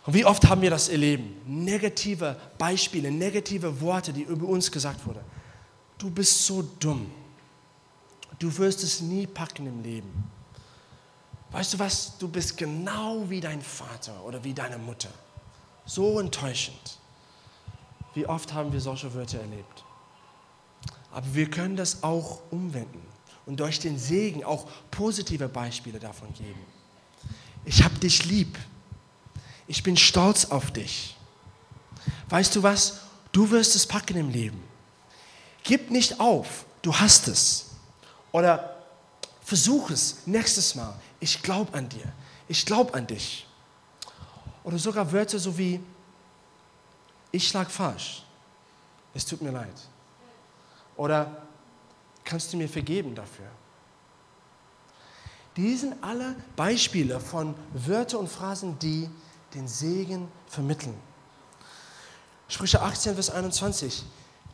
[0.05, 1.35] Und wie oft haben wir das erleben?
[1.45, 5.19] Negative Beispiele, negative Worte, die über uns gesagt wurden.
[5.97, 7.11] Du bist so dumm.
[8.39, 10.31] Du wirst es nie packen im Leben.
[11.51, 12.17] Weißt du was?
[12.17, 15.09] Du bist genau wie dein Vater oder wie deine Mutter.
[15.85, 16.97] So enttäuschend.
[18.13, 19.83] Wie oft haben wir solche Wörter erlebt?
[21.11, 23.05] Aber wir können das auch umwenden
[23.45, 26.59] und durch den Segen auch positive Beispiele davon geben.
[27.65, 28.57] Ich habe dich lieb.
[29.67, 31.17] Ich bin stolz auf dich.
[32.29, 33.01] Weißt du was?
[33.31, 34.61] Du wirst es packen im Leben.
[35.63, 36.65] Gib nicht auf.
[36.81, 37.67] Du hast es.
[38.31, 38.77] Oder
[39.43, 40.93] versuch es nächstes Mal.
[41.21, 42.11] Ich glaube an dir.
[42.49, 43.47] Ich glaube an dich.
[44.65, 45.79] Oder sogar Wörter so wie,
[47.31, 48.25] ich schlag falsch,
[49.13, 49.87] es tut mir leid.
[50.97, 51.43] Oder
[52.25, 53.47] kannst du mir vergeben dafür?
[55.55, 59.09] Die sind alle Beispiele von Wörtern und Phrasen, die
[59.53, 60.95] den Segen vermitteln.
[62.47, 64.03] Sprüche 18, Vers 21.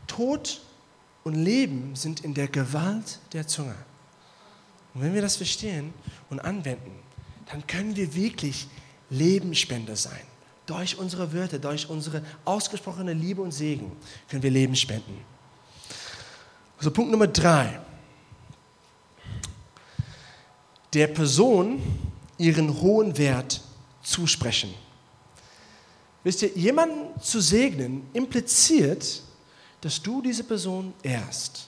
[0.08, 0.62] Tod
[1.24, 3.76] und Leben sind in der Gewalt der Zunge.
[4.98, 5.94] Und wenn wir das verstehen
[6.32, 6.92] und anwenden,
[7.52, 8.68] dann können wir wirklich
[9.12, 10.24] Lebensspender sein.
[10.66, 13.92] Durch unsere Wörter, durch unsere ausgesprochene Liebe und Segen
[14.28, 15.24] können wir Leben spenden.
[16.80, 17.80] Also Punkt Nummer drei.
[20.96, 21.80] Der Person
[22.40, 23.62] ihren hohen Wert
[24.02, 24.74] zusprechen.
[26.24, 29.22] Wisst ihr, jemanden zu segnen impliziert,
[29.80, 31.67] dass du diese Person ehrst.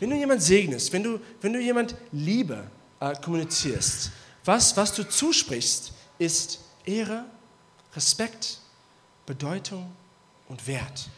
[0.00, 4.10] Wenn du jemanden segnest, wenn du, wenn du jemand Liebe äh, kommunizierst,
[4.44, 7.24] was, was du zusprichst, ist Ehre,
[7.94, 8.58] Respekt,
[9.26, 9.90] Bedeutung
[10.48, 11.08] und Wert.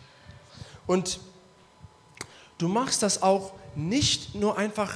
[0.87, 1.19] Und
[2.59, 4.95] du machst das auch nicht nur einfach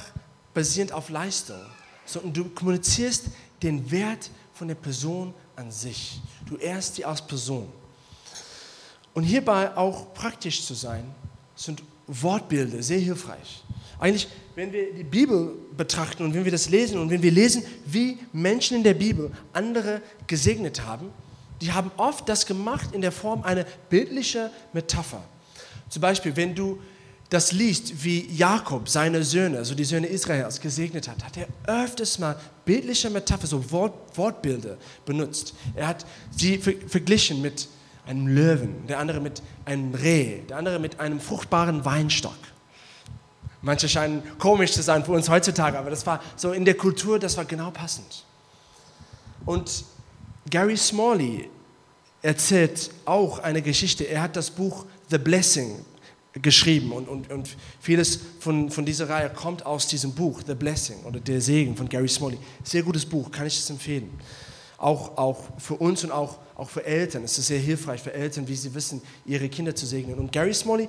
[0.53, 1.61] basierend auf Leistung,
[2.05, 3.25] sondern du kommunizierst
[3.61, 6.21] den Wert von der Person an sich.
[6.45, 7.71] Du ehrst sie als Person.
[9.13, 11.03] Und hierbei auch praktisch zu sein,
[11.55, 13.63] sind Wortbilder sehr hilfreich.
[14.01, 17.63] Eigentlich, wenn wir die Bibel betrachten und wenn wir das lesen und wenn wir lesen,
[17.85, 21.11] wie Menschen in der Bibel andere gesegnet haben,
[21.61, 25.23] die haben oft das gemacht in der Form einer bildlichen Metapher.
[25.87, 26.79] Zum Beispiel, wenn du
[27.29, 31.47] das liest, wie Jakob seine Söhne, also die Söhne Israels, gesegnet hat, hat er
[31.83, 32.35] öfters mal
[32.65, 35.53] bildliche Metapher, so Wort, Wortbilder benutzt.
[35.75, 37.67] Er hat sie verglichen mit
[38.07, 42.33] einem Löwen, der andere mit einem Reh, der andere mit einem fruchtbaren Weinstock.
[43.61, 47.19] Manche scheinen komisch zu sein für uns heutzutage, aber das war so in der Kultur,
[47.19, 48.25] das war genau passend.
[49.45, 49.85] Und
[50.49, 51.49] Gary Smalley
[52.21, 54.03] erzählt auch eine Geschichte.
[54.05, 55.85] Er hat das Buch The Blessing
[56.33, 61.03] geschrieben und, und, und vieles von, von dieser Reihe kommt aus diesem Buch, The Blessing
[61.03, 62.37] oder Der Segen von Gary Smalley.
[62.63, 64.09] Sehr gutes Buch, kann ich es empfehlen.
[64.77, 67.23] Auch, auch für uns und auch, auch für Eltern.
[67.23, 70.17] Es ist sehr hilfreich für Eltern, wie sie wissen, ihre Kinder zu segnen.
[70.17, 70.87] Und Gary Smalley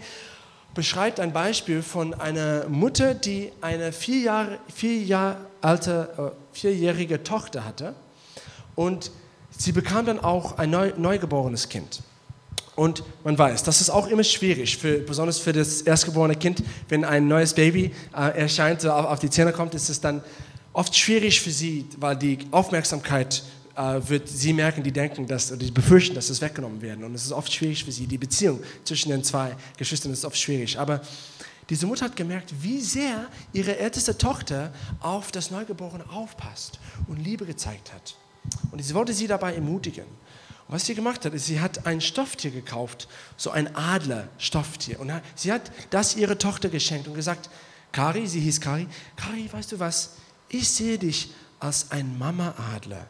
[0.74, 7.22] beschreibt ein Beispiel von einer Mutter, die eine vier Jahre, vier Jahre alte, äh, vierjährige
[7.22, 7.94] Tochter hatte
[8.74, 9.10] und
[9.50, 12.02] sie bekam dann auch ein neu, neugeborenes Kind.
[12.74, 17.04] Und man weiß, das ist auch immer schwierig, für, besonders für das erstgeborene Kind, wenn
[17.04, 20.22] ein neues Baby äh, erscheint, auf, auf die Zähne kommt, ist es dann
[20.72, 23.42] oft schwierig für sie, weil die Aufmerksamkeit
[23.76, 27.04] wird sie merken, die denken, dass, die befürchten, dass es weggenommen werden.
[27.04, 28.06] Und es ist oft schwierig für sie.
[28.06, 30.78] Die Beziehung zwischen den zwei Geschwistern ist oft schwierig.
[30.78, 31.00] Aber
[31.68, 37.46] diese Mutter hat gemerkt, wie sehr ihre älteste Tochter auf das Neugeborene aufpasst und Liebe
[37.46, 38.16] gezeigt hat.
[38.70, 40.04] Und sie wollte sie dabei ermutigen.
[40.04, 45.00] Und was sie gemacht hat, ist, sie hat ein Stofftier gekauft, so ein Adler-Stofftier.
[45.00, 47.48] Und sie hat das ihrer Tochter geschenkt und gesagt,
[47.92, 50.16] Kari, sie hieß Kari, Kari, weißt du was,
[50.48, 51.30] ich sehe dich
[51.60, 53.06] als ein Mama-Adler.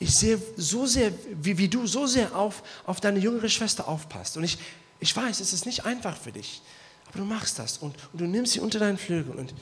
[0.00, 4.36] Ich sehe so sehr, wie, wie du so sehr auf, auf deine jüngere Schwester aufpasst.
[4.36, 4.58] Und ich,
[5.00, 6.62] ich weiß, es ist nicht einfach für dich,
[7.08, 9.34] aber du machst das und, und du nimmst sie unter deinen Flügel.
[9.34, 9.54] Und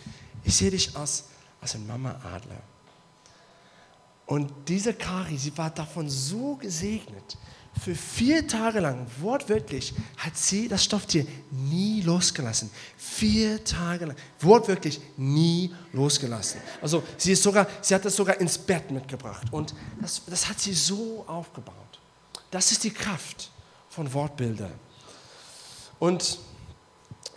[0.44, 1.25] ich sehe dich als,
[1.61, 2.62] als ein Mama-Adler.
[4.27, 7.38] Und diese Kari, sie war davon so gesegnet,
[7.80, 12.70] für vier Tage lang, wortwörtlich, hat sie das Stofftier nie losgelassen.
[12.96, 16.60] Vier Tage lang, wortwörtlich nie losgelassen.
[16.80, 19.46] Also sie, ist sogar, sie hat das sogar ins Bett mitgebracht.
[19.50, 21.74] Und das, das hat sie so aufgebaut.
[22.50, 23.50] Das ist die Kraft
[23.88, 24.72] von Wortbildern.
[25.98, 26.38] Und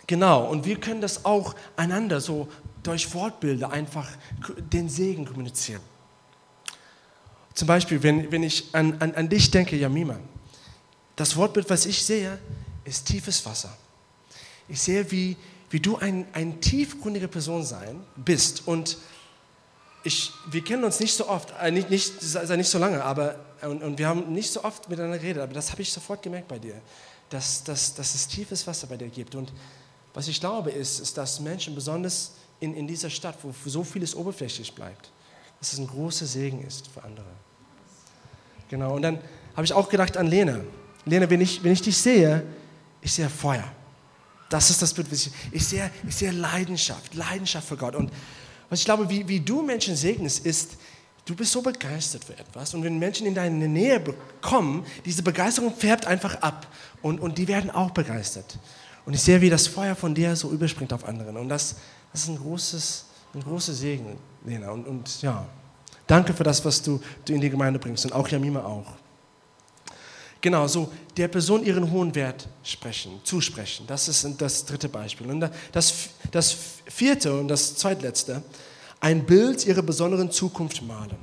[0.06, 2.48] genau, und wir können das auch einander so
[2.82, 4.08] durch Wortbilder einfach
[4.72, 5.82] den Segen kommunizieren.
[7.60, 10.18] Zum Beispiel, wenn, wenn ich an, an, an dich denke, Jamima,
[11.14, 12.38] das Wortbild, was ich sehe,
[12.86, 13.76] ist tiefes Wasser.
[14.66, 15.36] Ich sehe, wie,
[15.68, 18.66] wie du ein, eine tiefgründige Person sein bist.
[18.66, 18.96] Und
[20.04, 23.82] ich, wir kennen uns nicht so oft, äh, nicht, nicht, nicht so lange, aber und,
[23.82, 26.58] und wir haben nicht so oft miteinander geredet, aber das habe ich sofort gemerkt bei
[26.58, 26.80] dir,
[27.28, 29.34] dass, dass, dass es tiefes Wasser bei dir gibt.
[29.34, 29.52] Und
[30.14, 34.14] was ich glaube, ist, ist dass Menschen, besonders in, in dieser Stadt, wo so vieles
[34.14, 35.10] oberflächlich bleibt,
[35.58, 37.28] dass es ein großer Segen ist für andere.
[38.70, 39.18] Genau, und dann
[39.56, 40.60] habe ich auch gedacht an Lena.
[41.04, 42.42] Lena, wenn ich, wenn ich dich sehe,
[43.02, 43.64] ich sehe Feuer.
[44.48, 45.90] Das ist das Bild, was ich, ich sehe.
[46.06, 47.94] Ich sehe Leidenschaft, Leidenschaft für Gott.
[47.96, 48.10] Und
[48.68, 50.76] was ich glaube, wie, wie du Menschen segnest, ist,
[51.24, 52.72] du bist so begeistert für etwas.
[52.74, 54.02] Und wenn Menschen in deine Nähe
[54.40, 56.68] kommen, diese Begeisterung färbt einfach ab.
[57.02, 58.58] Und, und die werden auch begeistert.
[59.04, 61.36] Und ich sehe, wie das Feuer von dir so überspringt auf anderen.
[61.36, 61.76] Und das,
[62.12, 64.70] das ist ein großes, ein großer Segen, Lena.
[64.70, 65.46] Und, und ja,
[66.10, 68.86] danke für das, was du, du in die Gemeinde bringst und auch Jamima auch.
[70.40, 73.86] Genau, so der Person ihren hohen Wert sprechen, zusprechen.
[73.86, 75.30] Das ist das dritte Beispiel.
[75.30, 78.42] Und das, das vierte und das zweitletzte,
[79.00, 81.16] ein Bild ihrer besonderen Zukunft malen.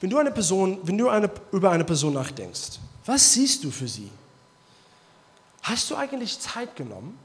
[0.00, 3.88] Wenn du, eine Person, wenn du eine, über eine Person nachdenkst, was siehst du für
[3.88, 4.10] sie?
[5.62, 7.18] Hast du eigentlich Zeit genommen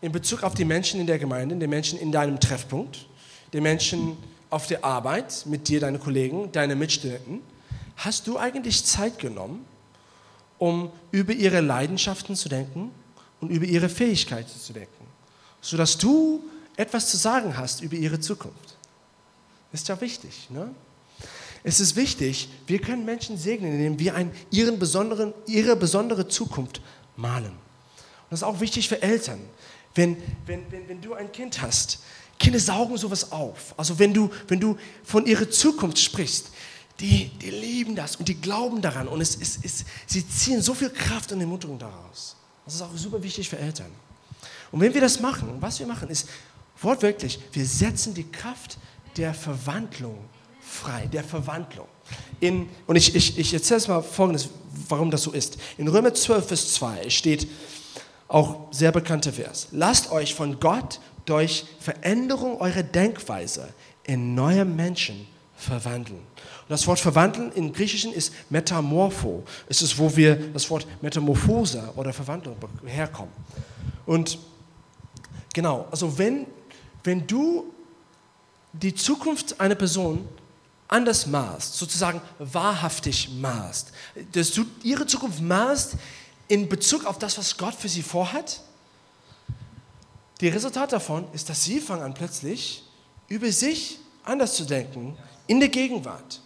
[0.00, 3.06] in Bezug auf die Menschen in der Gemeinde, die Menschen in deinem Treffpunkt,
[3.52, 4.16] die Menschen
[4.56, 7.42] auf der Arbeit mit dir, deine Kollegen, deine Mitstudenten?
[7.98, 9.66] Hast du eigentlich Zeit genommen,
[10.56, 12.90] um über ihre Leidenschaften zu denken
[13.42, 15.04] und über ihre Fähigkeiten zu denken,
[15.60, 16.42] sodass du
[16.74, 18.78] etwas zu sagen hast über ihre Zukunft?
[19.74, 20.70] Ist ja wichtig, ne?
[21.62, 26.80] Es ist wichtig, wir können Menschen segnen, indem wir ein, ihren besonderen, ihre besondere Zukunft
[27.16, 27.50] malen.
[27.50, 29.40] Und das ist auch wichtig für Eltern.
[29.94, 30.16] Wenn,
[30.46, 31.98] wenn, wenn, wenn du ein Kind hast,
[32.38, 33.74] Kinder saugen sowas auf.
[33.76, 36.50] Also wenn du, wenn du von ihrer Zukunft sprichst,
[37.00, 40.74] die, die lieben das und die glauben daran und es, es, es, sie ziehen so
[40.74, 42.36] viel Kraft und Ermutigung daraus.
[42.64, 43.90] Das ist auch super wichtig für Eltern.
[44.72, 46.28] Und wenn wir das machen, was wir machen, ist
[46.80, 48.78] wortwörtlich, wir setzen die Kraft
[49.16, 50.18] der Verwandlung
[50.60, 51.86] frei, der Verwandlung.
[52.40, 54.48] In, und ich, ich, ich erzähle es mal folgendes,
[54.88, 55.58] warum das so ist.
[55.78, 57.48] In Römer 12, Vers 2 steht
[58.28, 59.68] auch sehr bekannter Vers.
[59.70, 63.68] Lasst euch von Gott durch Veränderung eurer Denkweise
[64.04, 66.18] in neue Menschen verwandeln.
[66.20, 69.44] Und das Wort verwandeln im Griechischen ist metamorpho.
[69.68, 73.32] Es ist, wo wir das Wort Metamorphose oder Verwandlung herkommen.
[74.04, 74.38] Und
[75.52, 76.46] genau, also wenn,
[77.04, 77.72] wenn du
[78.72, 80.28] die Zukunft einer Person
[80.88, 83.92] anders maßt, sozusagen wahrhaftig maßt,
[84.32, 85.96] dass du ihre Zukunft maßt
[86.48, 88.60] in Bezug auf das, was Gott für sie vorhat,
[90.40, 92.84] die Resultat davon ist, dass sie fangen an plötzlich
[93.28, 96.40] über sich anders zu denken in der Gegenwart.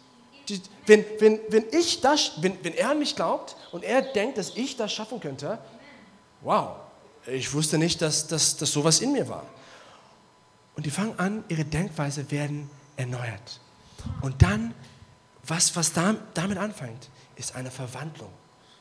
[0.48, 4.38] Die, wenn, wenn, wenn, ich das, wenn, wenn er an mich glaubt und er denkt,
[4.38, 5.58] dass ich das schaffen könnte,
[6.40, 6.76] wow,
[7.26, 9.44] ich wusste nicht, dass, dass, dass sowas in mir war.
[10.76, 13.60] Und die fangen an, ihre Denkweise werden erneuert.
[14.22, 14.74] Und dann,
[15.42, 18.30] was, was damit anfängt, ist eine Verwandlung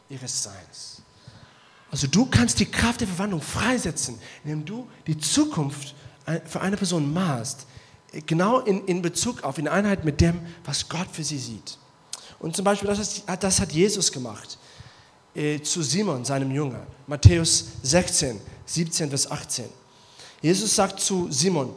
[0.09, 1.01] ihres Seins.
[1.91, 5.95] Also du kannst die Kraft der Verwandlung freisetzen, indem du die Zukunft
[6.45, 7.65] für eine Person maßt,
[8.25, 11.77] genau in, in Bezug auf, in Einheit mit dem, was Gott für sie sieht.
[12.37, 14.57] Und zum Beispiel, das, das hat Jesus gemacht
[15.33, 16.85] äh, zu Simon, seinem Jünger.
[17.07, 19.65] Matthäus 16, 17 bis 18.
[20.41, 21.73] Jesus sagt zu Simon,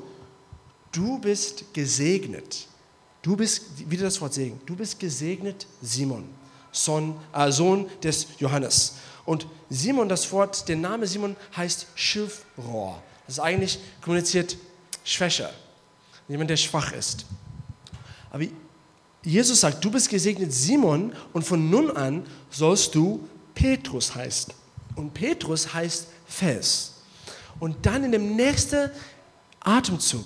[0.93, 2.69] du bist gesegnet
[3.23, 6.25] Du bist, wieder das Wort Segen, du bist gesegnet, Simon,
[6.73, 8.97] Sohn, äh, Sohn des Johannes.
[9.25, 13.03] Und Simon, das Wort, der Name Simon heißt Schilfrohr.
[13.27, 14.57] Das ist eigentlich kommuniziert
[15.05, 15.51] Schwächer,
[16.29, 17.25] jemand, der schwach ist.
[18.31, 18.45] Aber
[19.23, 24.53] Jesus sagt, du bist gesegnet, Simon, und von nun an sollst du Petrus heißen.
[24.97, 26.95] Und Petrus heißt Fels.
[27.61, 28.91] Und dann in dem nächsten
[29.61, 30.25] Atemzug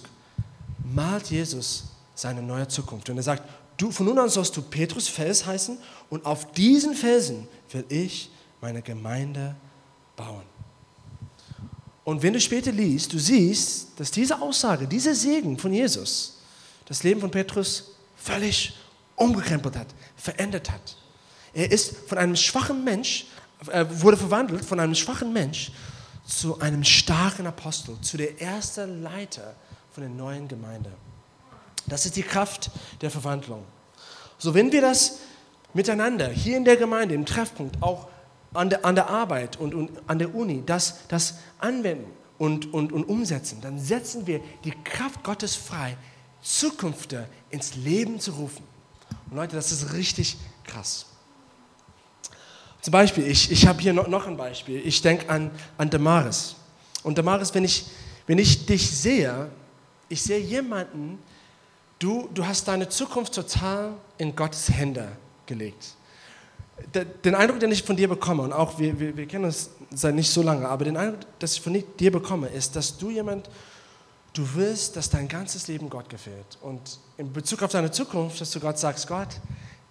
[0.95, 3.11] malt Jesus seine neue Zukunft.
[3.11, 3.43] Und er sagt,
[3.77, 5.79] du, von nun an sollst du Petrus Fels heißen
[6.09, 8.31] und auf diesen Felsen will ich
[8.61, 9.57] meine Gemeinde
[10.17, 10.45] bauen.
[12.05, 16.39] Und wenn du später liest, du siehst, dass diese Aussage, dieser Segen von Jesus
[16.85, 18.77] das Leben von Petrus völlig
[19.17, 20.97] umgekrempelt hat, verändert hat.
[21.53, 23.27] Er ist von einem schwachen Mensch,
[23.73, 25.73] äh, wurde verwandelt von einem schwachen Mensch
[26.25, 29.55] zu einem starken Apostel, zu der ersten Leiter
[29.93, 30.93] von der neuen Gemeinde.
[31.87, 33.65] Das ist die Kraft der Verwandlung.
[34.39, 35.19] So, wenn wir das
[35.73, 38.09] miteinander hier in der Gemeinde, im Treffpunkt, auch
[38.57, 42.93] an der, an der Arbeit und, und an der Uni, das, das anwenden und, und,
[42.93, 45.97] und umsetzen, dann setzen wir die Kraft Gottes frei,
[46.43, 48.65] Zukünfte ins Leben zu rufen.
[49.31, 51.07] Und Leute, das ist richtig krass.
[52.81, 54.81] Zum Beispiel, ich, ich habe hier noch, noch ein Beispiel.
[54.87, 56.55] Ich denke an, an Damaris.
[57.03, 57.87] Und Damaris, wenn ich,
[58.27, 59.51] wenn ich dich sehe,
[60.09, 61.19] ich sehe jemanden,
[61.99, 65.09] Du, du hast deine Zukunft total in Gottes Hände
[65.47, 65.95] gelegt.
[67.25, 70.15] Den Eindruck, den ich von dir bekomme, und auch wir, wir, wir kennen uns seit
[70.15, 73.49] nicht so lange, aber den Eindruck, den ich von dir bekomme, ist, dass du jemand,
[74.35, 76.59] du willst, dass dein ganzes Leben Gott gefällt.
[76.61, 79.41] Und in Bezug auf deine Zukunft, dass du Gott sagst, Gott,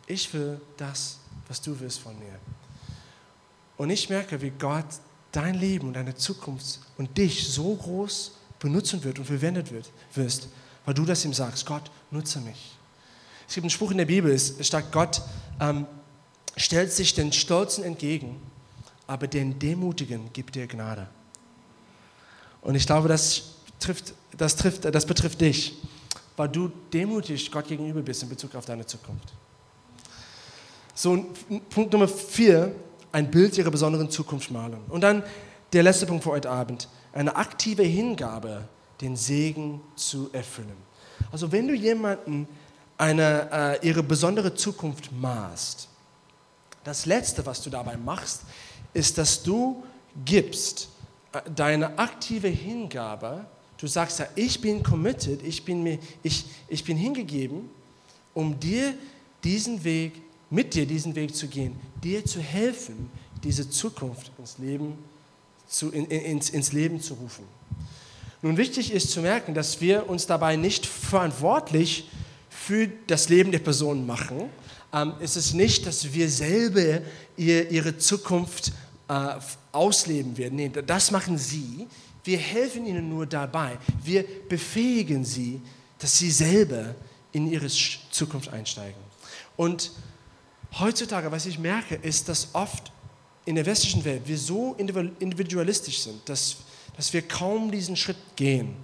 [0.05, 2.39] ich will das, was du willst von mir.
[3.77, 4.85] Und ich merke, wie Gott
[5.31, 10.47] dein Leben und deine Zukunft und dich so groß benutzen wird und verwendet wird, wirst,
[10.85, 12.77] weil du das ihm sagst, Gott, nutze mich.
[13.47, 15.21] Es gibt einen Spruch in der Bibel, es sagt, Gott
[15.59, 15.85] ähm,
[16.57, 18.39] stellt sich den Stolzen entgegen,
[19.07, 21.07] aber den Demutigen gibt dir Gnade.
[22.61, 25.77] Und ich glaube, das, trifft, das, trifft, das betrifft dich,
[26.35, 29.33] weil du demutig Gott gegenüber bist in Bezug auf deine Zukunft.
[30.93, 31.25] So,
[31.69, 32.73] Punkt Nummer vier,
[33.11, 34.79] ein Bild ihrer besonderen Zukunft malen.
[34.89, 35.23] Und dann
[35.73, 38.67] der letzte Punkt für heute Abend, eine aktive Hingabe,
[39.01, 40.75] den Segen zu erfüllen.
[41.31, 42.47] Also wenn du jemanden
[42.97, 43.49] eine,
[43.81, 45.89] äh, ihre besondere Zukunft maßt,
[46.85, 48.43] das Letzte, was du dabei machst,
[48.93, 49.83] ist, dass du
[50.23, 50.87] gibst
[51.33, 53.45] äh, deine aktive Hingabe.
[53.77, 57.69] Du sagst ja, ich bin committed, ich bin, mir, ich, ich bin hingegeben,
[58.33, 58.93] um dir
[59.43, 60.13] diesen Weg,
[60.49, 63.09] mit dir diesen Weg zu gehen, dir zu helfen,
[63.43, 64.97] diese Zukunft ins Leben
[65.67, 67.43] zu, in, ins, ins Leben zu rufen.
[68.43, 72.09] Nun wichtig ist zu merken, dass wir uns dabei nicht verantwortlich
[72.49, 74.49] für das Leben der Person machen.
[74.95, 77.01] Ähm, es ist nicht, dass wir selber
[77.35, 78.71] ihr, ihre Zukunft
[79.09, 79.33] äh,
[79.73, 80.55] ausleben werden.
[80.55, 81.87] Nee, das machen sie.
[82.23, 83.77] Wir helfen ihnen nur dabei.
[84.03, 85.61] Wir befähigen sie,
[85.99, 86.95] dass sie selber
[87.33, 88.99] in ihre Zukunft einsteigen.
[89.57, 89.91] Und
[90.79, 92.91] heutzutage, was ich merke, ist, dass oft
[93.43, 96.57] in der westlichen Welt wir so individualistisch sind, dass,
[96.95, 98.75] dass wir kaum diesen Schritt gehen.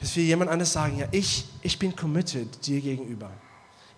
[0.00, 3.30] Dass wir jemand anderes sagen, ja, ich, ich bin committed dir gegenüber.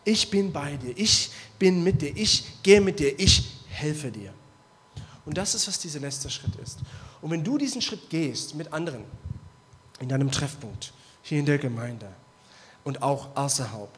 [0.04, 4.32] Ich bin bei dir, ich bin mit dir, ich gehe mit dir, ich helfe dir.
[5.26, 6.78] Und das ist, was dieser letzte Schritt ist.
[7.20, 9.04] Und wenn du diesen Schritt gehst mit anderen,
[10.00, 12.10] in deinem Treffpunkt, hier in der Gemeinde
[12.84, 13.90] und auch außerhalb,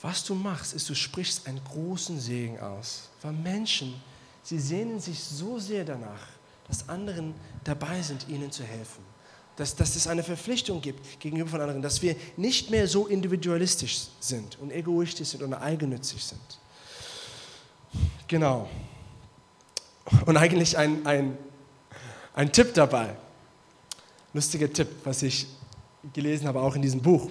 [0.00, 3.08] was du machst, ist, du sprichst einen großen Segen aus.
[3.22, 4.00] Weil Menschen,
[4.42, 6.28] sie sehnen sich so sehr danach,
[6.68, 9.02] dass anderen dabei sind, ihnen zu helfen.
[9.56, 14.08] Dass, dass es eine Verpflichtung gibt gegenüber von anderen, dass wir nicht mehr so individualistisch
[14.20, 16.40] sind und egoistisch sind und eigennützig sind.
[18.28, 18.68] Genau.
[20.26, 21.38] Und eigentlich ein, ein,
[22.34, 23.16] ein Tipp dabei.
[24.32, 25.46] Lustiger Tipp, was ich
[26.12, 27.30] gelesen habe, auch in diesem Buch.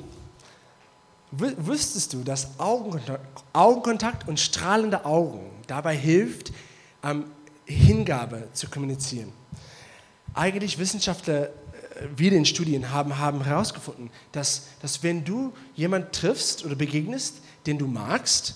[1.32, 6.54] Wüsstest du, dass Augenkontakt, und strahlende Augen dabei hilft,
[7.04, 7.26] ähm,
[7.66, 9.32] Hingabe zu kommunizieren?
[10.34, 11.50] Eigentlich Wissenschaftler,
[12.16, 17.78] wie in Studien haben, haben herausgefunden, dass, dass wenn du jemanden triffst oder begegnest, den
[17.78, 18.56] du magst,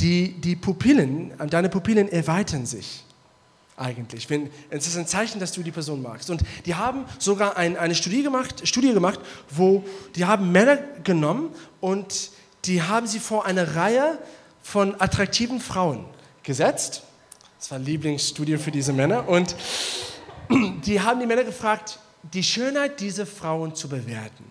[0.00, 3.04] die, die Pupillen, deine Pupillen erweitern sich
[3.76, 4.28] eigentlich.
[4.30, 6.30] Wenn, es ist ein Zeichen, dass du die Person magst.
[6.30, 9.84] Und die haben sogar ein, eine Studie gemacht, Studie gemacht, wo
[10.14, 12.30] die haben Männer genommen und
[12.64, 14.18] die haben sie vor eine Reihe
[14.62, 16.04] von attraktiven Frauen
[16.42, 17.02] gesetzt.
[17.58, 19.28] Das war Lieblingsstudie für diese Männer.
[19.28, 19.54] Und
[20.86, 24.44] die haben die Männer gefragt, die Schönheit dieser Frauen zu bewerten.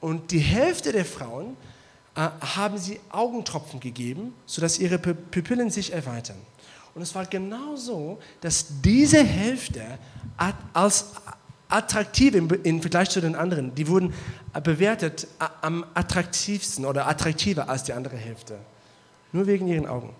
[0.00, 1.56] Und die Hälfte der Frauen
[2.14, 6.38] äh, haben sie Augentropfen gegeben, sodass ihre Pupillen sich erweitern.
[6.94, 9.82] Und es war genau so, dass diese Hälfte
[10.72, 11.06] als
[11.68, 14.12] attraktiv im, Vergleich zu den anderen, die wurden
[14.64, 15.28] bewertet
[15.60, 18.58] am attraktivsten oder attraktiver als die andere Hälfte.
[19.32, 20.10] Nur wegen ihren Augen.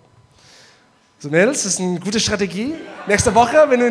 [1.18, 2.74] So Mädels, das ist eine gute Strategie.
[3.09, 3.87] Nächste Woche, wenn du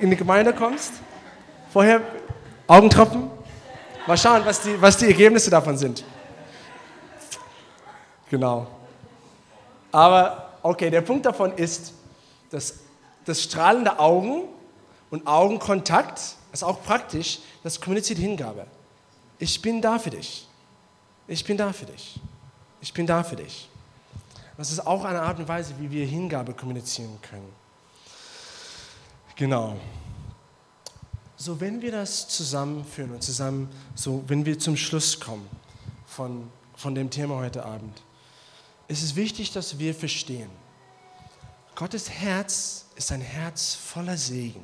[0.00, 0.92] in die Gemeinde kommst,
[1.74, 2.00] vorher
[2.68, 3.28] Augentropfen.
[4.06, 6.04] Mal schauen, was die, was die Ergebnisse davon sind.
[8.30, 8.68] Genau.
[9.90, 11.92] Aber okay, der Punkt davon ist,
[12.50, 12.76] das,
[13.24, 14.44] das strahlende Augen
[15.10, 16.20] und Augenkontakt
[16.52, 18.66] ist auch praktisch, das kommuniziert Hingabe.
[19.40, 20.46] Ich bin da für dich.
[21.26, 22.20] Ich bin da für dich.
[22.80, 23.68] Ich bin da für dich.
[24.56, 27.52] Das ist auch eine Art und Weise, wie wir Hingabe kommunizieren können.
[29.34, 29.76] Genau.
[31.36, 35.48] So, wenn wir das zusammenführen und zusammen, so, wenn wir zum Schluss kommen
[36.06, 38.02] von, von dem Thema heute Abend,
[38.86, 40.50] ist es wichtig, dass wir verstehen,
[41.74, 44.62] Gottes Herz ist ein Herz voller Segen.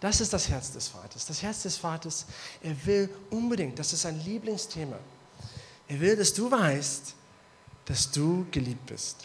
[0.00, 1.26] Das ist das Herz des Vaters.
[1.26, 2.26] Das Herz des Vaters,
[2.62, 4.98] er will unbedingt, das ist sein Lieblingsthema.
[5.88, 7.14] Er will, dass du weißt,
[7.84, 9.18] dass du geliebt bist.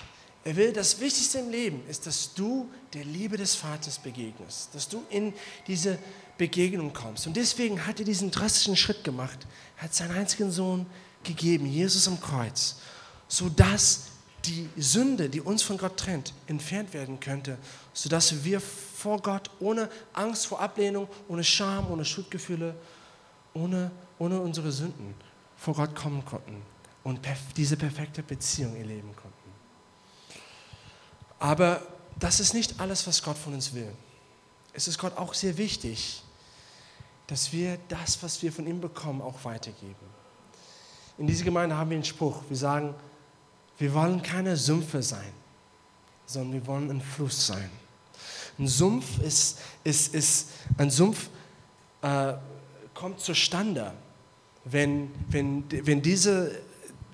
[0.43, 4.87] Er will, das Wichtigste im Leben ist, dass du der Liebe des Vaters begegnest, dass
[4.87, 5.33] du in
[5.65, 5.97] diese
[6.37, 7.27] Begegnung kommst.
[7.27, 9.47] Und deswegen hat er diesen drastischen Schritt gemacht.
[9.77, 10.85] Hat seinen einzigen Sohn
[11.23, 12.77] gegeben, Jesus am Kreuz,
[13.27, 14.07] sodass
[14.45, 17.57] die Sünde, die uns von Gott trennt, entfernt werden könnte,
[17.93, 22.75] sodass wir vor Gott ohne Angst vor Ablehnung, ohne Scham, ohne Schuldgefühle,
[23.53, 25.13] ohne, ohne unsere Sünden
[25.57, 26.61] vor Gott kommen konnten
[27.03, 27.19] und
[27.55, 29.37] diese perfekte Beziehung erleben konnten.
[31.39, 31.81] Aber
[32.19, 33.91] das ist nicht alles, was Gott von uns will.
[34.73, 36.23] Es ist Gott auch sehr wichtig,
[37.27, 39.95] dass wir das, was wir von ihm bekommen, auch weitergeben.
[41.17, 42.41] In dieser Gemeinde haben wir einen Spruch.
[42.47, 42.95] Wir sagen,
[43.77, 45.31] wir wollen keine Sümpfe sein,
[46.25, 47.69] sondern wir wollen ein Fluss sein.
[48.57, 51.29] Ein Sumpf ist, ist, ist ein Sumpf
[52.01, 52.33] äh,
[52.93, 53.93] kommt zustande,
[54.65, 56.59] wenn, wenn, wenn diese,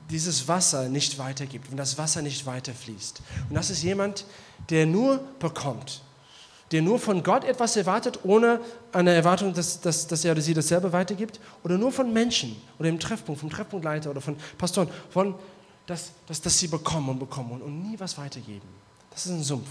[0.09, 3.21] dieses Wasser nicht weitergibt, wenn das Wasser nicht weiterfließt.
[3.49, 4.25] Und das ist jemand,
[4.69, 6.01] der nur bekommt,
[6.71, 8.61] der nur von Gott etwas erwartet, ohne
[8.93, 12.89] eine Erwartung, dass, dass, dass er oder sie dasselbe weitergibt, oder nur von Menschen oder
[12.89, 15.35] im Treffpunkt, vom Treffpunktleiter oder von Pastoren, von,
[15.87, 18.67] dass, dass, dass sie bekommen und bekommen und, und nie was weitergeben.
[19.09, 19.67] Das ist ein Sumpf.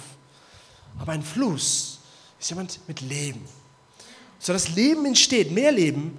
[0.98, 2.00] Aber ein Fluss
[2.38, 3.44] ist jemand mit Leben.
[4.38, 6.18] So das Leben entsteht, mehr Leben,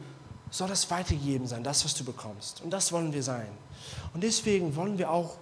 [0.50, 2.62] soll das weitergeben sein, das, was du bekommst.
[2.62, 3.48] Und das wollen wir sein.
[4.14, 5.38] Und deswegen wollen wir auch,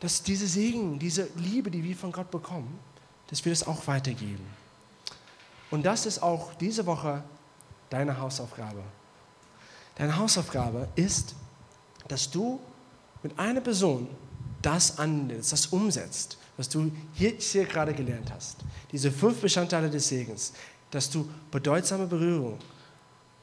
[0.00, 2.78] dass diese Segen, diese Liebe, die wir von Gott bekommen,
[3.28, 4.44] dass wir das auch weitergeben.
[5.74, 7.24] Und das ist auch diese Woche
[7.90, 8.80] deine Hausaufgabe.
[9.96, 11.34] Deine Hausaufgabe ist,
[12.06, 12.60] dass du
[13.24, 14.06] mit einer Person
[14.62, 18.58] das annimmst, das umsetzt, was du hier, hier gerade gelernt hast.
[18.92, 20.52] Diese fünf Bestandteile des Segens,
[20.92, 22.60] dass du bedeutsame Berührung,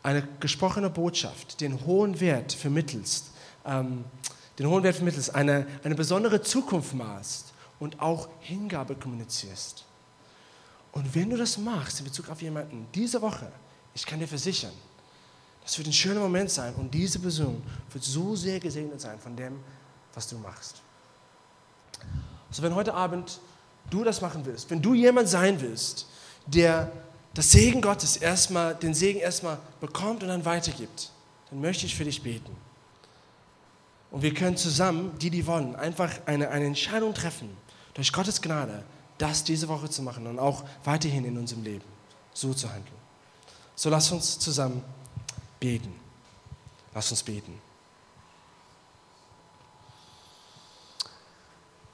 [0.01, 3.32] eine gesprochene Botschaft, den hohen Wert vermittelst,
[3.65, 4.05] ähm,
[4.57, 7.51] den hohen Wert vermittelst, eine, eine besondere Zukunft maßt
[7.82, 9.84] und auch Hingabe kommunizierst.
[10.91, 13.51] Und wenn du das machst in Bezug auf jemanden, diese Woche,
[13.93, 14.73] ich kann dir versichern,
[15.63, 17.61] das wird ein schöner Moment sein und diese Person
[17.91, 19.59] wird so sehr gesegnet sein von dem,
[20.13, 20.81] was du machst.
[22.49, 23.39] Also wenn heute Abend
[23.89, 26.07] du das machen willst, wenn du jemand sein willst,
[26.45, 26.91] der
[27.33, 31.11] das Segen Gottes erstmal, den Segen erstmal bekommt und dann weitergibt,
[31.49, 32.55] dann möchte ich für dich beten.
[34.09, 37.55] Und wir können zusammen, die, die wollen, einfach eine, eine Entscheidung treffen,
[37.93, 38.83] durch Gottes Gnade,
[39.22, 41.86] das diese Woche zu machen und auch weiterhin in unserem Leben
[42.34, 42.95] so zu handeln.
[43.76, 44.84] So lass uns zusammen
[45.59, 45.93] beten.
[46.93, 47.59] Lass uns beten.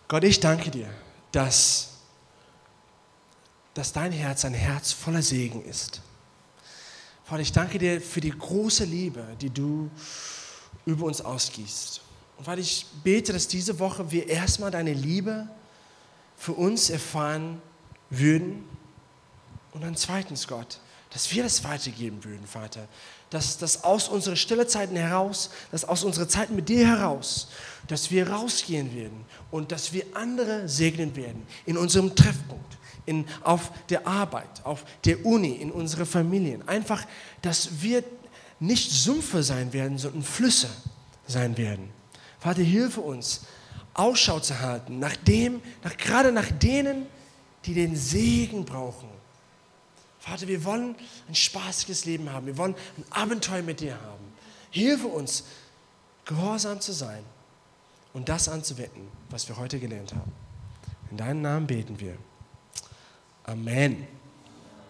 [0.08, 0.90] Gott, ich danke dir,
[1.32, 1.98] dass
[3.78, 6.02] dass dein Herz ein Herz voller Segen ist.
[7.26, 9.92] Vater, ich danke dir für die große Liebe, die du
[10.88, 12.02] über uns ausgießt.
[12.40, 15.48] Und Vater, ich bete, dass diese Woche wir erstmal deine Liebe
[16.38, 17.62] für uns erfahren
[18.10, 18.64] würden.
[19.74, 20.80] Und dann zweitens, Gott,
[21.10, 22.88] dass wir das weitergeben würden, Vater.
[23.30, 27.50] Dass, dass aus unseren Stillezeiten heraus, dass aus unseren Zeiten mit dir heraus,
[27.88, 32.78] dass wir rausgehen werden und dass wir andere segnen werden in unserem Treffpunkt
[33.08, 36.68] in, auf der Arbeit, auf der Uni, in unsere Familien.
[36.68, 37.06] Einfach,
[37.42, 38.04] dass wir
[38.60, 40.70] nicht Sümpfe sein werden, sondern Flüsse
[41.26, 41.90] sein werden.
[42.40, 43.42] Vater, hilfe uns,
[43.98, 47.08] Ausschau zu halten, nach dem, nach, gerade nach denen,
[47.66, 49.10] die den Segen brauchen.
[50.20, 50.96] Vater, wir wollen
[51.28, 52.46] ein spaßiges Leben haben.
[52.46, 54.26] Wir wollen ein Abenteuer mit dir haben.
[54.72, 55.46] Hilfe uns,
[56.26, 57.24] gehorsam zu sein
[58.14, 60.32] und das anzuwenden, was wir heute gelernt haben.
[61.12, 62.18] In deinem Namen beten wir.
[63.44, 64.06] Amen.